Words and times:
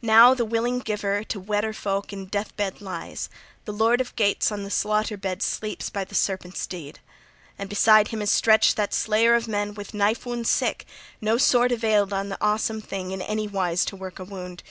"Now 0.00 0.32
the 0.32 0.44
willing 0.44 0.78
giver 0.78 1.24
to 1.24 1.40
Weder 1.40 1.72
folk 1.72 2.12
in 2.12 2.26
death 2.26 2.56
bed 2.56 2.80
lies; 2.80 3.28
the 3.64 3.72
Lord 3.72 4.00
of 4.00 4.14
Geats 4.14 4.52
on 4.52 4.62
the 4.62 4.70
slaughter 4.70 5.16
bed 5.16 5.42
sleeps 5.42 5.90
by 5.90 6.04
the 6.04 6.14
serpent's 6.14 6.64
deed! 6.68 7.00
And 7.58 7.68
beside 7.68 8.06
him 8.14 8.22
is 8.22 8.30
stretched 8.30 8.76
that 8.76 8.94
slayer 8.94 9.34
of 9.34 9.48
men 9.48 9.74
with 9.74 9.92
knife 9.92 10.24
wounds 10.24 10.50
sick: 10.50 10.84
{38b} 11.16 11.16
no 11.22 11.36
sword 11.36 11.72
availed 11.72 12.12
on 12.12 12.28
the 12.28 12.38
awesome 12.40 12.80
thing 12.80 13.10
in 13.10 13.20
any 13.20 13.48
wise 13.48 13.84
to 13.86 13.96
work 13.96 14.20
a 14.20 14.24
wound. 14.24 14.62